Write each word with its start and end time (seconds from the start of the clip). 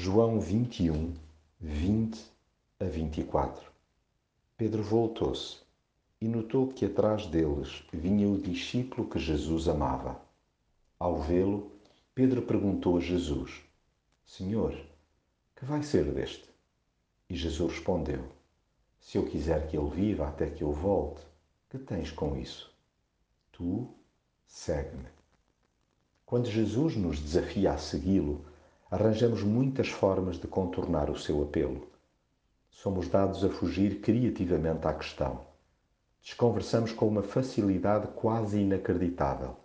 João 0.00 0.38
21, 0.38 1.12
20 1.60 2.24
a 2.78 2.84
24 2.84 3.68
Pedro 4.56 4.80
voltou-se 4.80 5.56
e 6.20 6.28
notou 6.28 6.68
que 6.68 6.84
atrás 6.84 7.26
deles 7.26 7.82
vinha 7.92 8.28
o 8.28 8.40
discípulo 8.40 9.08
que 9.08 9.18
Jesus 9.18 9.66
amava. 9.66 10.22
Ao 11.00 11.20
vê-lo, 11.20 11.72
Pedro 12.14 12.42
perguntou 12.42 12.96
a 12.96 13.00
Jesus: 13.00 13.60
Senhor, 14.24 14.72
que 15.56 15.64
vai 15.64 15.82
ser 15.82 16.04
deste? 16.12 16.48
E 17.28 17.34
Jesus 17.34 17.72
respondeu: 17.72 18.24
Se 19.00 19.18
eu 19.18 19.26
quiser 19.26 19.66
que 19.66 19.76
ele 19.76 19.90
viva 19.90 20.28
até 20.28 20.48
que 20.48 20.62
eu 20.62 20.70
volte, 20.70 21.22
que 21.68 21.76
tens 21.76 22.12
com 22.12 22.36
isso? 22.36 22.72
Tu 23.50 23.92
segue-me. 24.46 25.08
Quando 26.24 26.48
Jesus 26.48 26.94
nos 26.94 27.18
desafia 27.18 27.72
a 27.72 27.78
segui-lo, 27.78 28.46
arranjamos 28.90 29.42
muitas 29.42 29.88
formas 29.88 30.38
de 30.38 30.46
contornar 30.46 31.10
o 31.10 31.18
seu 31.18 31.42
apelo. 31.42 31.88
Somos 32.70 33.08
dados 33.08 33.44
a 33.44 33.50
fugir 33.50 34.00
criativamente 34.00 34.86
à 34.86 34.94
questão. 34.94 35.46
Desconversamos 36.22 36.92
com 36.92 37.06
uma 37.06 37.22
facilidade 37.22 38.08
quase 38.14 38.60
inacreditável. 38.60 39.56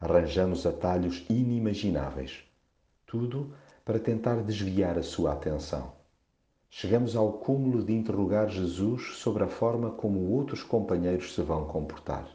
Arranjamos 0.00 0.66
atalhos 0.66 1.24
inimagináveis. 1.28 2.44
Tudo 3.06 3.52
para 3.84 3.98
tentar 3.98 4.42
desviar 4.42 4.98
a 4.98 5.02
sua 5.02 5.32
atenção. 5.32 5.92
Chegamos 6.70 7.14
ao 7.14 7.34
cúmulo 7.34 7.84
de 7.84 7.92
interrogar 7.92 8.48
Jesus 8.48 9.16
sobre 9.16 9.44
a 9.44 9.48
forma 9.48 9.90
como 9.90 10.30
outros 10.30 10.62
companheiros 10.62 11.34
se 11.34 11.42
vão 11.42 11.66
comportar. 11.66 12.28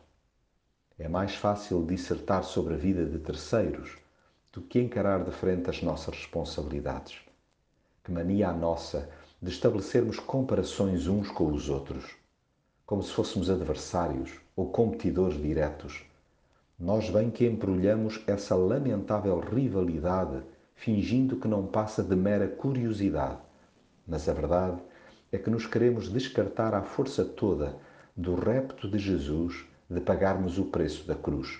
É 0.97 1.07
mais 1.07 1.35
fácil 1.35 1.83
dissertar 1.85 2.43
sobre 2.43 2.75
a 2.75 2.77
vida 2.77 3.05
de 3.05 3.19
terceiros 3.19 3.97
do 4.51 4.61
que 4.61 4.79
encarar 4.79 5.23
de 5.23 5.31
frente 5.31 5.69
as 5.69 5.81
nossas 5.81 6.15
responsabilidades. 6.15 7.19
Que 8.03 8.11
mania 8.11 8.49
a 8.49 8.53
nossa 8.53 9.09
de 9.41 9.49
estabelecermos 9.49 10.19
comparações 10.19 11.07
uns 11.07 11.29
com 11.29 11.51
os 11.51 11.69
outros, 11.69 12.15
como 12.85 13.01
se 13.01 13.11
fôssemos 13.11 13.49
adversários 13.49 14.31
ou 14.55 14.69
competidores 14.69 15.41
diretos. 15.41 16.03
Nós 16.77 17.09
bem 17.09 17.31
que 17.31 17.47
embrulhamos 17.47 18.21
essa 18.27 18.55
lamentável 18.55 19.39
rivalidade 19.39 20.43
fingindo 20.75 21.37
que 21.37 21.47
não 21.47 21.65
passa 21.65 22.03
de 22.03 22.15
mera 22.15 22.47
curiosidade, 22.47 23.39
mas 24.05 24.27
a 24.27 24.33
verdade 24.33 24.81
é 25.31 25.37
que 25.37 25.49
nos 25.49 25.65
queremos 25.65 26.11
descartar 26.11 26.73
à 26.73 26.81
força 26.81 27.23
toda 27.23 27.77
do 28.17 28.35
repto 28.35 28.89
de 28.89 28.99
Jesus 28.99 29.65
de 29.89 30.01
pagarmos 30.01 30.57
o 30.57 30.65
preço 30.65 31.07
da 31.07 31.15
cruz. 31.15 31.59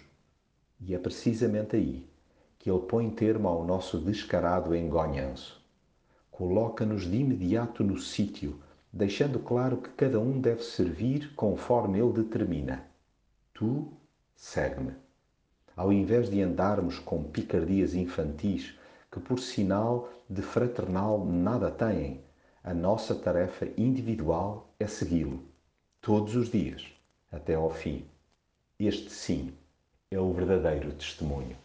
E 0.79 0.93
é 0.93 0.97
precisamente 0.97 1.75
aí 1.75 2.10
que 2.61 2.69
ele 2.69 2.81
põe 2.81 3.09
termo 3.09 3.47
ao 3.47 3.65
nosso 3.65 3.97
descarado 3.97 4.75
engonhanço. 4.75 5.59
Coloca-nos 6.29 7.09
de 7.09 7.17
imediato 7.17 7.83
no 7.83 7.97
sítio, 7.97 8.61
deixando 8.93 9.39
claro 9.39 9.77
que 9.77 9.89
cada 9.89 10.19
um 10.19 10.39
deve 10.39 10.61
servir 10.61 11.33
conforme 11.33 11.99
ele 11.99 12.13
determina. 12.13 12.85
Tu 13.51 13.91
segue-me. 14.35 14.93
Ao 15.75 15.91
invés 15.91 16.29
de 16.29 16.39
andarmos 16.39 16.99
com 16.99 17.23
picardias 17.23 17.95
infantis, 17.95 18.77
que 19.11 19.19
por 19.19 19.39
sinal 19.39 20.07
de 20.29 20.43
fraternal 20.43 21.25
nada 21.25 21.71
têm, 21.71 22.23
a 22.63 22.75
nossa 22.75 23.15
tarefa 23.15 23.67
individual 23.75 24.71
é 24.79 24.85
segui-lo, 24.85 25.43
todos 25.99 26.35
os 26.35 26.51
dias, 26.51 26.85
até 27.31 27.55
ao 27.55 27.71
fim. 27.71 28.05
Este 28.79 29.09
sim 29.09 29.51
é 30.11 30.19
o 30.19 30.31
verdadeiro 30.31 30.93
testemunho. 30.93 31.57